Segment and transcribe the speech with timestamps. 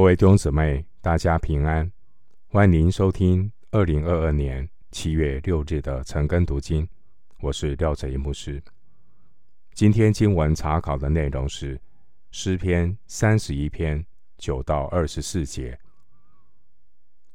[0.00, 1.92] 各位弟兄姊妹，大家平安！
[2.48, 6.88] 欢迎收听二零二二年七月六日的晨更读经，
[7.40, 8.62] 我是廖哲一牧师。
[9.74, 11.78] 今天经文查考的内容是
[12.30, 14.02] 诗篇三十一篇
[14.38, 15.78] 九到二十四节。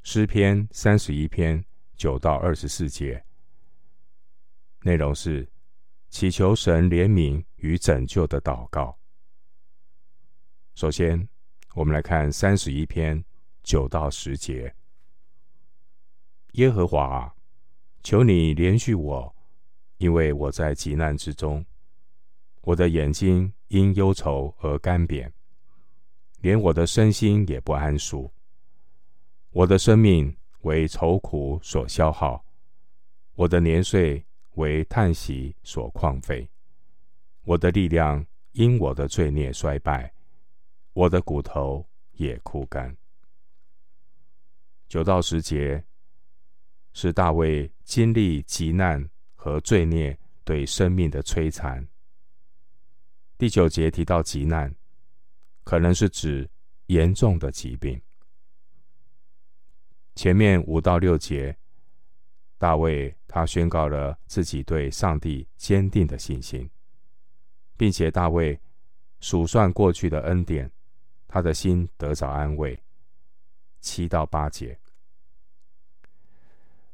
[0.01, 1.63] 诗篇三十一篇
[1.95, 3.23] 九到二十四节，
[4.81, 5.47] 内容是
[6.09, 8.97] 祈求神怜悯与拯救的祷告。
[10.73, 11.29] 首先，
[11.75, 13.21] 我们来看三十一篇
[13.61, 14.73] 九到十节。
[16.53, 17.35] 耶和华啊，
[18.01, 19.35] 求你怜恤我，
[19.97, 21.65] 因为我在急难之中，
[22.61, 25.29] 我的眼睛因忧愁而干瘪，
[26.39, 28.31] 连我的身心也不安舒。
[29.51, 32.45] 我的生命为愁苦所消耗，
[33.33, 36.49] 我的年岁为叹息所旷废，
[37.43, 40.14] 我的力量因我的罪孽衰败。
[40.95, 42.95] 我的骨头也枯干。
[44.87, 45.83] 九到十节
[46.93, 51.85] 是大卫经历急难和罪孽对生命的摧残。
[53.37, 54.73] 第九节提到急难，
[55.65, 56.49] 可能是指
[56.85, 58.01] 严重的疾病。
[60.15, 61.57] 前面五到六节，
[62.57, 66.69] 大卫他宣告了自己对上帝坚定的信心，
[67.75, 68.57] 并且大卫
[69.19, 70.71] 数算过去的恩典。
[71.35, 72.81] 他的心得着安慰。
[73.81, 74.79] 七到八节，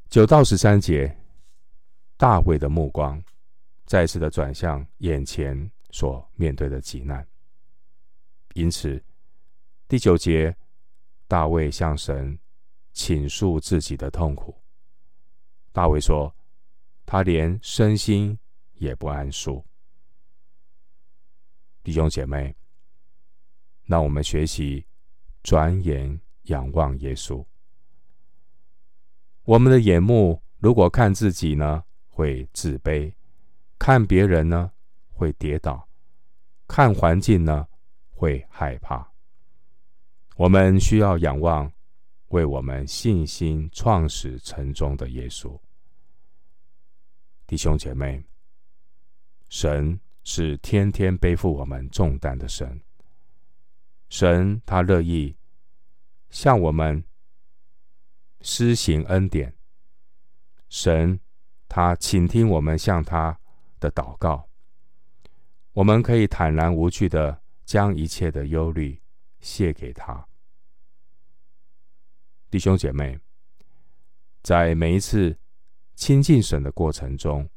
[0.08, 1.16] 九到十三节，
[2.16, 3.22] 大卫的目光
[3.86, 7.24] 再次的转向眼前所面对的急难。
[8.54, 9.00] 因此，
[9.86, 10.52] 第九节，
[11.28, 12.36] 大卫向神
[12.92, 14.52] 倾诉自己的痛苦。
[15.70, 16.34] 大卫说
[17.06, 18.36] ：“他连身心
[18.72, 19.64] 也不安舒。”
[21.84, 22.52] 弟兄姐妹。
[23.84, 24.86] 让我们学习
[25.42, 27.44] 转眼仰望耶稣。
[29.44, 33.12] 我们的眼目如果看自己呢，会自卑；
[33.78, 34.70] 看别人呢，
[35.10, 35.88] 会跌倒；
[36.68, 37.66] 看环境呢，
[38.10, 39.12] 会害怕。
[40.36, 41.70] 我们需要仰望
[42.28, 45.58] 为我们信心创始成终的耶稣。
[47.46, 48.24] 弟兄姐妹，
[49.48, 52.80] 神是天天背负我们重担的神。
[54.12, 55.34] 神他乐意
[56.28, 57.02] 向我们
[58.42, 59.56] 施行恩典，
[60.68, 61.18] 神
[61.66, 63.40] 他倾听我们向他
[63.80, 64.46] 的祷告，
[65.72, 69.00] 我们可以坦然无惧的将一切的忧虑
[69.40, 70.28] 卸给他。
[72.50, 73.18] 弟兄姐妹，
[74.42, 75.34] 在每一次
[75.94, 77.48] 亲近神的过程中，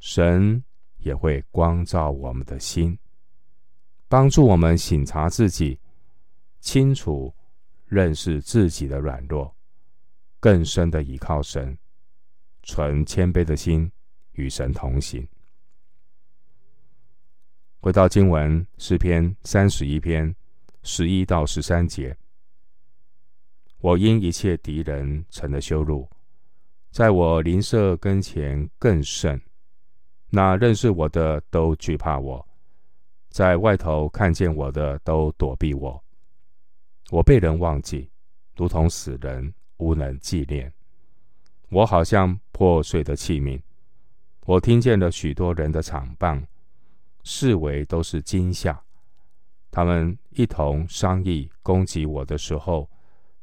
[0.00, 0.62] 神
[0.98, 2.98] 也会光照我们的心。
[4.12, 5.80] 帮助我们省察自己，
[6.60, 7.34] 清楚
[7.86, 9.56] 认识自己的软弱，
[10.38, 11.78] 更深的倚靠神，
[12.62, 13.90] 存谦卑的心
[14.32, 15.26] 与神同行。
[17.80, 20.36] 回到经文诗篇三十一篇
[20.82, 22.14] 十一到十三节，
[23.78, 26.06] 我因一切敌人成了羞辱，
[26.90, 29.40] 在我邻舍跟前更甚，
[30.28, 32.46] 那认识我的都惧怕我。
[33.32, 36.04] 在外头看见我的都躲避我，
[37.10, 38.10] 我被人忘记，
[38.54, 40.70] 如同死人，无人纪念。
[41.70, 43.58] 我好像破碎的器皿。
[44.44, 46.46] 我听见了许多人的场棒，
[47.24, 48.78] 四围都是惊吓。
[49.70, 52.90] 他们一同商议攻击我的时候，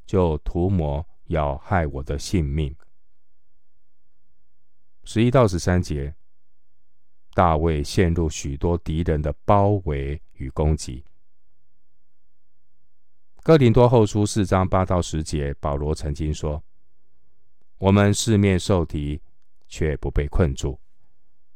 [0.06, 2.76] 就图谋要害我的性命。
[5.04, 6.14] 十一到十三节。
[7.40, 11.02] 大卫陷入许多敌人的包围与攻击。
[13.44, 16.62] 哥林多后书四章八到十节，保罗曾经说
[17.80, 19.22] ：“我们四面受敌，
[19.70, 20.78] 却不被困住；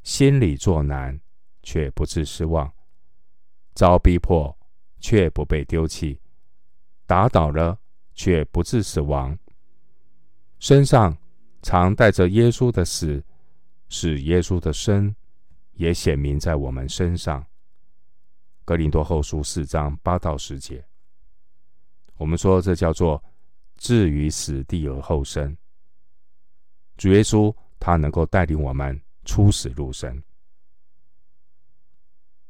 [0.03, 1.19] 心里作难，
[1.63, 2.65] 却不致失望；
[3.73, 4.57] 遭逼迫，
[5.01, 6.17] 却不被丢弃；
[7.05, 7.77] 打倒了，
[8.15, 9.37] 却不致死亡。
[10.59, 11.17] 身上
[11.61, 13.21] 常带着耶稣的死，
[13.89, 15.13] 使耶稣的生。”
[15.73, 17.45] 也显明在我们身上。
[18.65, 20.83] 哥林多后书四章八到十节，
[22.15, 23.21] 我们说这叫做
[23.77, 25.55] 置于死地而后生。
[26.95, 30.23] 主耶稣他能够带领我们出死入生。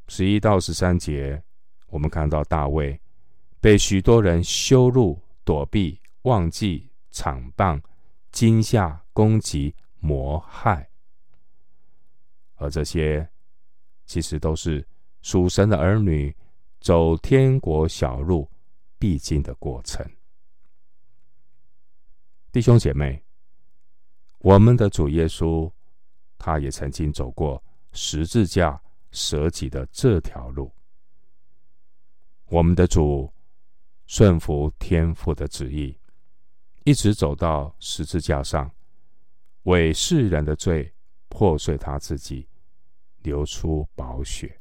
[0.06, 1.42] 十一到十三节，
[1.88, 3.00] 我们看到大卫
[3.58, 7.82] 被许多人羞辱、躲避、忘记、惨棒、
[8.30, 10.88] 惊吓、攻击、谋害。
[12.64, 13.28] 而这些，
[14.06, 14.86] 其实都是
[15.20, 16.34] 属神的儿女
[16.80, 18.50] 走天国小路
[18.98, 20.04] 必经的过程。
[22.50, 23.22] 弟兄姐妹，
[24.38, 25.70] 我们的主耶稣，
[26.38, 27.62] 他也曾经走过
[27.92, 28.80] 十字架
[29.10, 30.72] 舍己的这条路。
[32.46, 33.30] 我们的主
[34.06, 35.98] 顺服天父的旨意，
[36.84, 38.70] 一直走到十字架上，
[39.64, 40.94] 为世人的罪
[41.28, 42.46] 破碎他自己，
[43.24, 44.60] 流出宝血。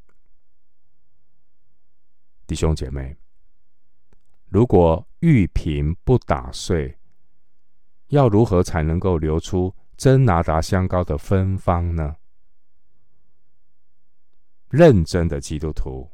[2.47, 3.15] 弟兄姐妹，
[4.47, 6.97] 如果玉瓶不打碎，
[8.07, 12.15] 要如何才能够流出真拿达香膏的芬芳呢？
[14.69, 16.09] 认真的基督徒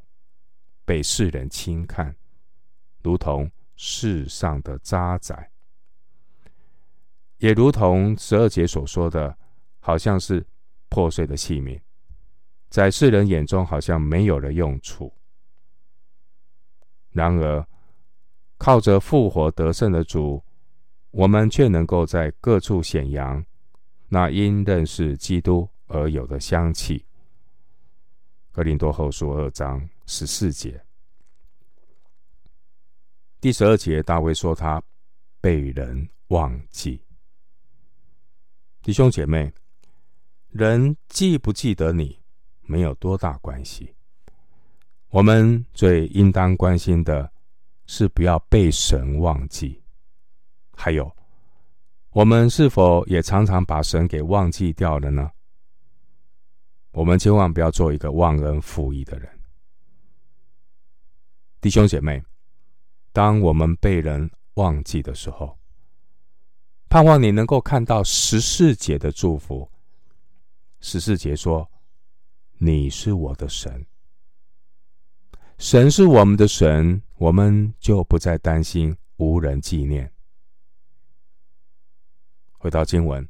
[0.86, 2.16] 被世人轻看，
[3.04, 5.48] 如同世上的渣滓，
[7.38, 9.38] 也如同十二节所说的，
[9.80, 10.46] 好像是
[10.90, 11.80] 破碎的器皿，
[12.70, 15.12] 在世人眼中好像没有了用处。
[17.12, 17.68] 然而，
[18.58, 20.44] 靠着复活得胜的主，
[21.12, 23.44] 我们却能够在各处显扬
[24.08, 27.04] 那因认识基督而有的香气。
[28.52, 30.84] 哥林多后书二章十四节，
[33.40, 34.82] 第十二节，大卫说他
[35.42, 37.02] 被人忘记。
[38.82, 39.52] 弟兄姐妹，
[40.50, 42.20] 人记不记得你，
[42.70, 43.94] 没有多大关系。
[45.10, 47.30] 我们最应当关心的
[47.88, 49.82] 是不要被神忘记，
[50.76, 51.12] 还有，
[52.12, 55.32] 我们是否也常常把神给忘记掉了呢？
[56.92, 59.28] 我们千万不要做一个忘恩负义的人。
[61.60, 62.24] 弟兄姐妹，
[63.12, 65.58] 当我们被人忘记的时候，
[66.88, 69.68] 盼望你能够看到十四节的祝福。
[70.82, 71.70] 十四节说
[72.60, 73.86] ：“你是我的神。”
[75.58, 80.10] 神是我们的神，我们就不再担心无人纪念。
[82.54, 83.28] 回到经文，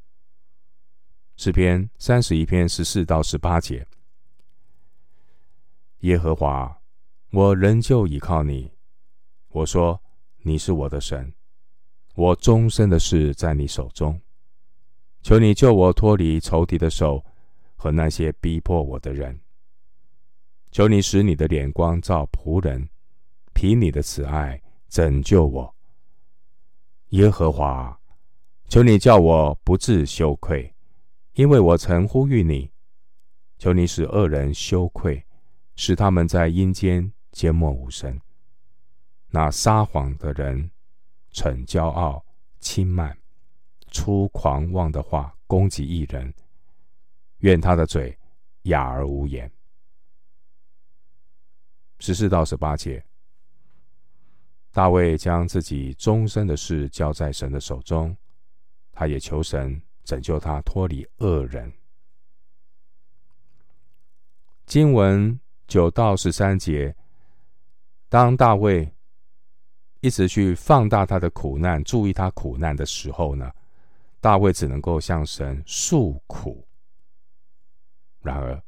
[1.35, 3.87] 诗篇三十一篇十四到十八节：
[6.01, 6.79] 耶和华，
[7.31, 8.71] 我仍旧倚靠你。
[9.47, 9.99] 我说
[10.43, 11.33] 你是我的神，
[12.13, 14.21] 我终身的事在你手中。
[15.23, 17.25] 求你救我脱离仇敌的手
[17.79, 19.39] 和那些逼迫我的人。
[20.69, 22.89] 求你使你的脸光照仆人，
[23.53, 25.73] 凭你的慈爱拯救我，
[27.11, 27.97] 耶和华。
[28.67, 30.75] 求你叫我不致羞愧，
[31.33, 32.69] 因为我曾呼吁你。
[33.57, 35.25] 求你使恶人羞愧，
[35.75, 38.19] 使他们在阴间缄默无声。
[39.29, 40.69] 那撒谎的人，
[41.31, 42.23] 逞骄傲、
[42.59, 43.17] 轻慢，
[43.89, 46.33] 出狂妄的话攻击一人，
[47.39, 48.17] 愿他的嘴
[48.63, 49.51] 哑而无言。
[51.99, 53.03] 十四到十八节，
[54.71, 58.15] 大卫将自己终身的事交在神的手中，
[58.91, 61.71] 他也求神拯救他脱离恶人。
[64.65, 65.37] 经文
[65.67, 66.95] 九到十三节，
[68.07, 68.89] 当大卫
[69.99, 73.51] 一直去放大他的苦难，注意他苦难的时候呢，
[74.21, 76.65] 大卫只能够向神诉苦。
[78.21, 78.61] 然而，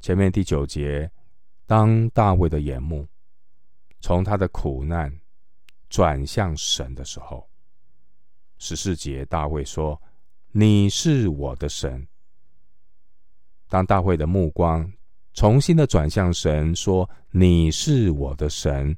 [0.00, 1.10] 前面第九节。
[1.66, 3.08] 当大卫的眼目
[3.98, 5.10] 从他的苦难
[5.88, 7.48] 转向神的时候，
[8.58, 9.98] 十四节大卫说
[10.52, 12.06] ：“你是我的神。”
[13.70, 14.92] 当大卫的目光
[15.32, 18.94] 重新的转向神，说：“你是我的神。”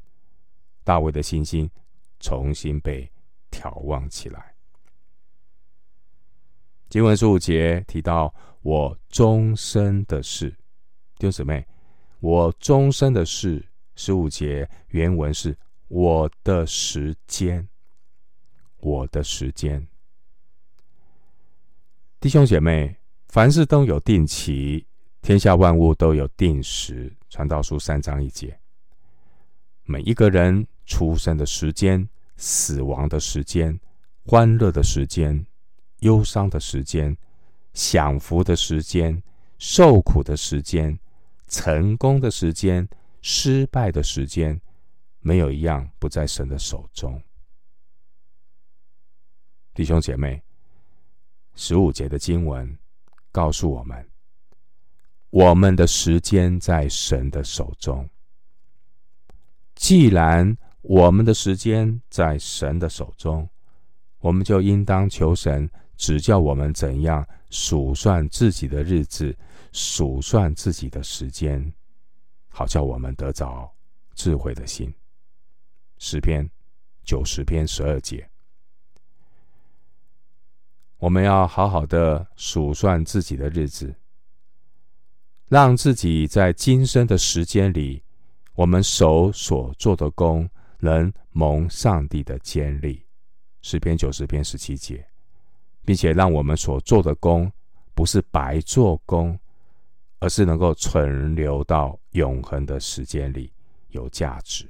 [0.83, 1.71] 大卫的信心
[2.19, 3.09] 重新被
[3.53, 4.56] 眺望起来。
[6.97, 8.35] 经文十五节提到
[8.65, 10.49] ：“我终身的事，
[11.19, 11.63] 弟兄姊妹。”
[12.21, 13.63] 我终身的事，
[13.97, 15.55] 十五节原文是
[15.89, 17.69] 我的时间，
[18.79, 19.87] 我的时间。
[22.19, 22.97] 弟兄姐妹，
[23.29, 24.87] 凡事都有定期，
[25.21, 27.15] 天下万物都有定时。
[27.29, 28.59] 传道书三章一节，
[29.83, 33.79] 每一个人出生的时间、死亡的时间、
[34.25, 35.47] 欢乐的时间、
[36.01, 37.17] 忧伤的时间、
[37.73, 39.23] 享福的时间、
[39.59, 40.99] 受苦的时间。
[41.49, 42.89] 成功的时间，
[43.23, 44.61] 失败的时间，
[45.21, 47.23] 没有一样不在神的手中。
[49.73, 50.43] 弟兄姐妹，
[51.55, 52.77] 十五节的经文
[53.31, 54.05] 告诉我们，
[55.31, 58.11] 我们的时间在神的手中。
[59.77, 63.49] 既然我们的时间在神的手中，
[64.19, 69.37] 我们就应当求神指教我们怎样数算自己的日子。
[69.73, 71.71] 数算自己的时间，
[72.49, 73.71] 好叫我们得着
[74.15, 74.91] 智慧的心。
[75.99, 76.49] 诗篇
[77.05, 78.27] 九十篇十二节。
[80.97, 83.95] 我们要好好的数算自己的日子，
[85.49, 88.03] 让自己在今生的时间里，
[88.55, 90.49] 我们手所做的工
[90.79, 93.05] 能蒙上帝的坚立。
[93.61, 95.07] 诗篇九十篇十七节，
[95.87, 97.51] 并且让我们所做的工
[97.95, 99.39] 不是白做工，
[100.19, 103.51] 而是能够存留到永恒的时间里，
[103.89, 104.69] 有价值。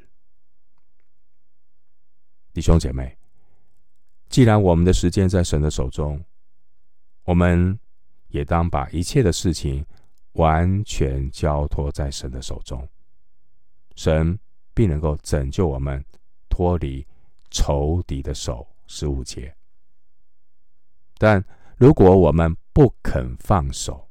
[2.53, 3.17] 弟兄姐妹。
[4.29, 6.23] 既然我们的时间在神的手中，
[7.23, 7.79] 我们
[8.29, 9.87] 也当把一切的事情
[10.33, 12.87] 完全交托在神的手中，
[13.95, 14.39] 神
[14.75, 16.05] 必能够拯救我们
[16.49, 17.07] 脱离
[17.51, 18.67] 仇敌的手。
[18.89, 19.55] 十五节。
[21.19, 21.45] 但
[21.77, 24.09] 如果我们不肯放手，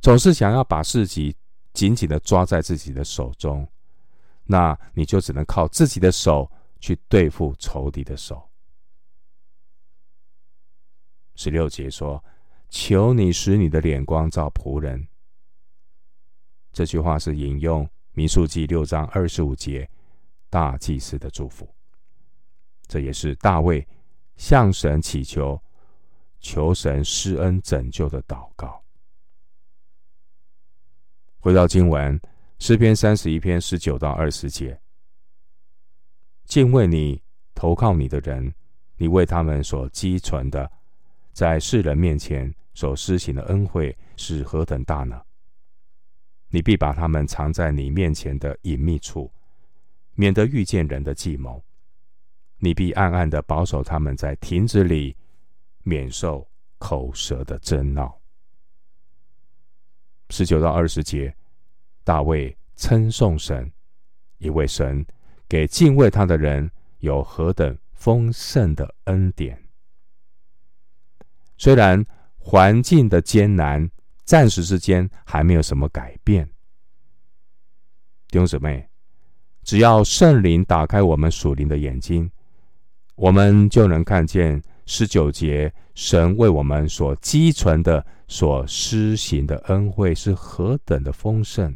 [0.00, 1.36] 总是想要把自己
[1.72, 3.68] 紧紧的抓在自己的手中，
[4.44, 8.48] 那你就只能靠自己的手去对付仇敌的手。
[11.34, 12.22] 十六节说
[12.68, 15.08] ：“求你使你的脸光照仆人。”
[16.72, 19.88] 这句话是引用民数记六章二十五节
[20.48, 21.68] 大祭司的祝福。
[22.86, 23.86] 这也是大卫
[24.36, 25.60] 向神祈求、
[26.40, 28.82] 求神施恩拯救的祷告。
[31.38, 32.20] 回到经文，
[32.58, 34.80] 诗篇三十一篇十九到二十节
[36.44, 37.22] ：“敬畏你、
[37.54, 38.52] 投靠你的人，
[38.96, 40.70] 你为他们所积存的。”
[41.32, 45.22] 在世人面前所施行的恩惠是何等大呢？
[46.48, 49.32] 你必把他们藏在你面前的隐秘处，
[50.14, 51.64] 免得遇见人的计谋。
[52.58, 55.16] 你必暗暗的保守他们在亭子里，
[55.90, 58.16] 免受口舌的争闹。
[60.28, 61.34] 十九到二十节，
[62.04, 63.68] 大卫称颂神，
[64.38, 65.04] 因为神
[65.48, 66.70] 给敬畏他的人
[67.00, 69.60] 有何等丰盛的恩典。
[71.56, 72.06] 虽然
[72.38, 73.90] 环境的艰难，
[74.24, 76.48] 暂时之间还没有什么改变，
[78.28, 78.88] 弟兄姊妹，
[79.64, 82.30] 只要圣灵打开我们属灵的眼睛，
[83.16, 91.72] 我们就能看见十九节神为我们所积存的、所施行的恩惠是何等的丰盛。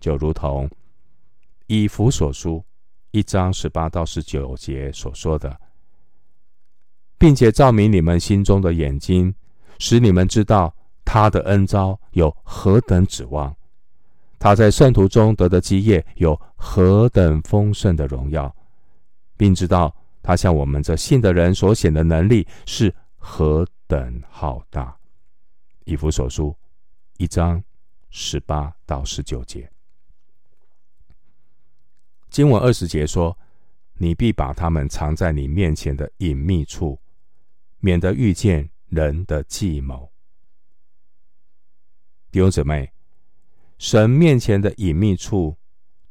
[0.00, 0.68] 就如同
[1.68, 2.64] 以弗所书
[3.12, 5.56] 一章十八到十九节所说的。
[7.16, 9.32] 并且照明你们心中的眼睛，
[9.78, 10.74] 使你们知道
[11.04, 13.54] 他的恩召有何等指望，
[14.36, 18.52] 他在圣徒中得的基业有何等丰盛的荣耀，
[19.36, 19.94] 并知道
[20.26, 24.98] 他向我们这信的人所显的能力是何等浩大。
[25.84, 26.52] 以弗所书
[27.16, 27.62] 一章
[28.10, 29.70] 十八到十九节，
[32.28, 33.38] 经文二十节说
[33.98, 36.98] ：“你必把他们藏在你面前的隐秘处。”
[37.78, 40.10] 免得遇见人的计谋。
[42.32, 42.90] 弟兄姊妹，
[43.78, 45.56] 神面前的隐秘处，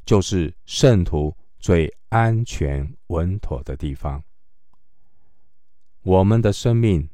[0.05, 4.23] 就是圣徒最安全稳妥的地方。
[6.03, 7.09] 我们的生命，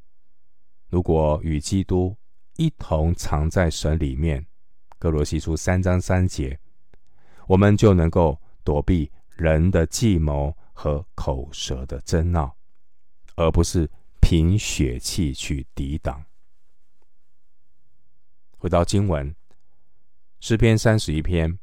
[0.90, 2.18] 如果与基督
[2.58, 4.46] 一同藏在神里面，
[5.00, 6.60] 歌罗西书三章三节，
[7.48, 12.54] 我们就能够躲避人的计谋和口舌的争闹，
[13.36, 13.90] 而不是。
[14.20, 16.26] 凭血气去抵挡。
[18.58, 19.34] 回到经文，
[20.42, 21.58] 诗篇三十一篇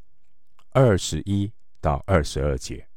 [0.70, 2.88] 二十一到二十二节：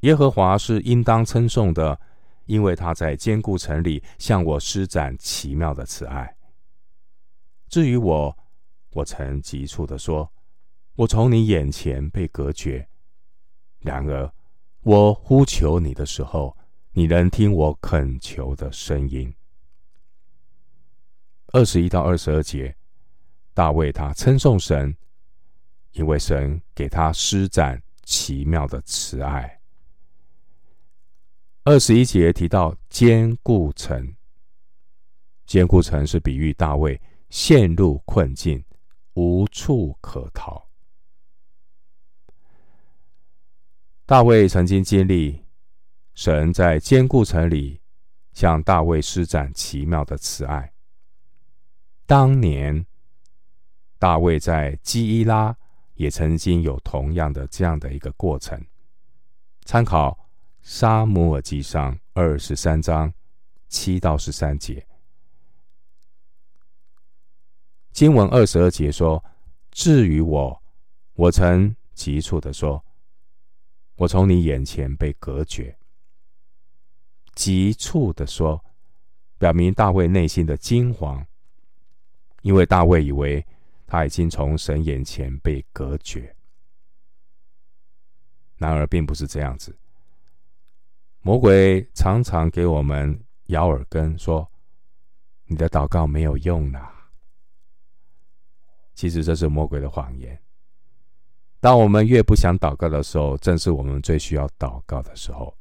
[0.00, 1.98] 耶和华是应当称颂的，
[2.46, 6.36] 因为他在坚固城里向我施展奇妙的慈爱。
[7.68, 8.36] 至于我，
[8.90, 10.32] 我曾急促地说
[10.94, 12.88] ：“我从你眼前被隔绝。”
[13.80, 14.32] 然而，
[14.82, 16.56] 我呼求你的时候，
[16.92, 19.34] 你能听我恳求的声音。
[21.48, 22.76] 二十一到二十二节，
[23.52, 24.96] 大卫他称颂神，
[25.94, 29.60] 因为神给他施展奇妙的慈爱。
[31.64, 34.14] 二十一节提到坚固城，
[35.46, 38.64] 坚固城是比喻大卫陷入困境，
[39.14, 40.68] 无处可逃。
[44.06, 45.42] 大卫曾经经历。
[46.16, 47.80] 神在坚固城里
[48.34, 50.72] 向大卫施展奇妙的慈爱。
[52.06, 52.86] 当年
[53.98, 55.56] 大卫在基伊拉
[55.94, 58.60] 也曾经有同样的这样的一个过程。
[59.64, 60.10] 参考
[60.62, 63.12] 《撒母耳记上》二十三章
[63.68, 64.86] 七到十三节，
[67.92, 69.24] 经文二十二节说
[69.72, 70.62] ：“至于我，
[71.14, 72.84] 我曾急促地说，
[73.96, 75.76] 我从你眼前被隔绝。”
[77.34, 78.64] 急促地说，
[79.38, 81.24] 表明大卫内心的惊惶，
[82.42, 83.44] 因为大卫以为
[83.94, 86.34] 他已经从神眼前被隔绝。
[88.56, 89.76] 然而，并不是这样子。
[91.20, 94.50] 魔鬼常常给我们咬耳根，说
[95.46, 96.92] ：“你的祷告没有用啦。”
[98.96, 100.36] 其实这是魔鬼的谎言。
[101.60, 105.56] 当我们越不想祷告的时候，正是我们最需要祷告的时候。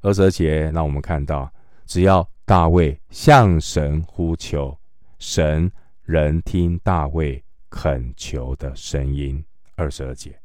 [0.00, 1.48] 二十二节让我们看到，
[1.86, 4.76] 只要大卫向神呼求，
[5.20, 5.70] 神
[6.10, 9.44] 人听大卫恳求的声音。
[9.76, 10.36] 二十二节，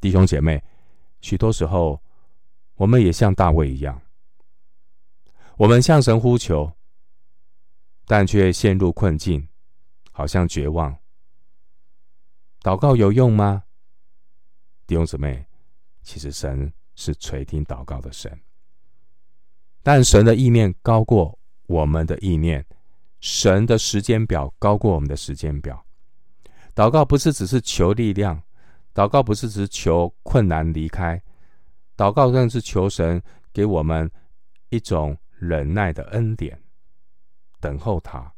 [0.00, 0.62] 弟兄姐妹，
[1.20, 2.00] 许多时候
[2.76, 4.00] 我们也像大卫一样，
[5.56, 6.72] 我们向神呼求，
[8.06, 9.48] 但却陷入困境。
[10.12, 10.96] 好像绝望，
[12.60, 13.64] 祷告有用吗？
[14.86, 15.44] 弟兄姊妹，
[16.02, 18.40] 其实神是垂听祷告的神，
[19.82, 22.64] 但神的意念高过我们的意念，
[23.22, 25.82] 神的时间表高过我们的时间表。
[26.74, 28.42] 祷告不是只是求力量，
[28.92, 31.22] 祷告不是只求困难离开，
[31.96, 34.10] 祷告更是求神给我们
[34.70, 36.60] 一种忍耐的恩典，
[37.60, 38.30] 等候他。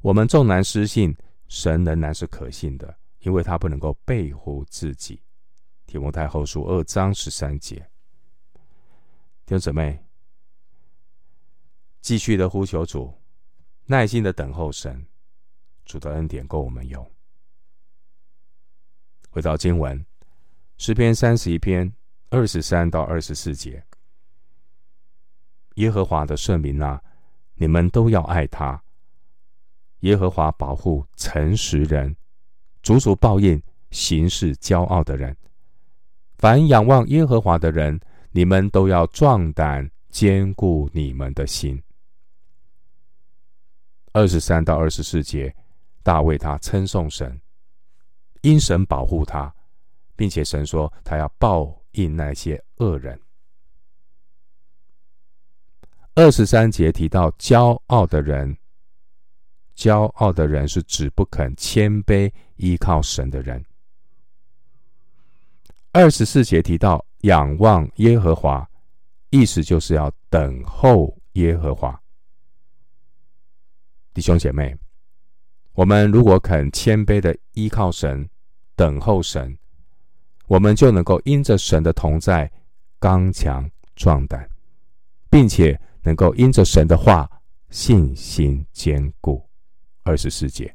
[0.00, 5.22] 我们纵然失信，神仍然是可信的，因为他不能够背乎自己。
[5.86, 7.76] 提摩太后书二章十三节，
[9.44, 10.04] 弟兄姊妹，
[12.06, 13.12] 继续的呼求主，
[13.86, 15.04] 耐心的等候神，
[15.84, 17.04] 主的恩典够我们用。
[19.28, 20.06] 回到经文，
[20.78, 21.92] 诗篇三十一篇
[22.30, 23.84] 二十三到二十四节，
[25.74, 27.02] 耶和华的圣名啊，
[27.56, 28.80] 你们都要爱他。
[30.02, 32.14] 耶和华保护诚实人，
[32.82, 33.60] 主主报应
[33.90, 35.36] 行事骄傲的人。
[36.38, 38.00] 凡仰望耶和华的人，
[38.30, 41.82] 你们都要壮胆，坚固你们的心。
[44.16, 45.54] 二十三到二十四节，
[46.02, 47.38] 大卫他称颂神，
[48.40, 49.54] 因神保护他，
[50.16, 53.20] 并且神说他要报应那些恶人。
[56.14, 58.56] 二十三节提到骄傲的人。
[59.76, 63.62] 骄傲的人是指不肯谦卑依靠神的人。
[65.92, 68.66] 二十四节提到仰望耶和华，
[69.28, 72.00] 意思就是要等候耶和华。
[74.16, 74.74] 弟兄姐妹，
[75.74, 78.26] 我们如果肯谦卑的依靠神，
[78.74, 79.54] 等候神，
[80.46, 82.50] 我们就能够因着神的同在，
[82.98, 84.48] 刚强壮胆，
[85.28, 87.30] 并且能够因着神的话，
[87.68, 89.46] 信心坚固。
[90.02, 90.74] 二十四节，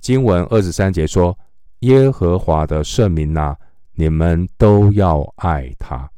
[0.00, 1.38] 经文二十三节说
[1.80, 3.54] ：“耶和华的圣名呐、
[3.92, 6.10] 你们都要爱他。”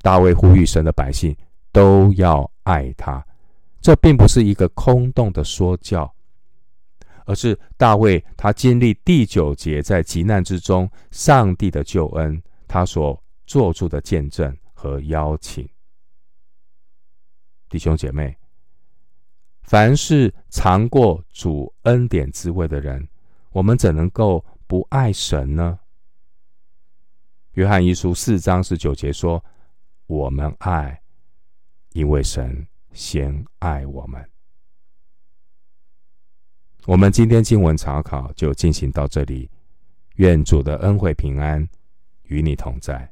[0.00, 1.36] 大卫呼吁神的百姓
[1.70, 3.24] 都要爱他，
[3.80, 6.12] 这并不是一个空洞的说教，
[7.24, 15.68] 而是大卫他经历第九节在急难之中上帝的救恩，他所做出的见证和邀请。
[17.68, 18.36] 弟兄姐妹。
[19.62, 23.08] 凡是尝过主恩典滋味的人，
[23.50, 25.76] 我们怎能够不爱神呢？
[27.54, 29.44] 约翰一书四章十九节说
[30.06, 31.02] ：“我们爱，
[31.96, 34.22] 因为神先爱我们。”
[36.84, 39.50] 我们今天经文查考就进行到这里，
[40.16, 41.66] 愿主的恩惠平安
[42.24, 43.10] 与你同在。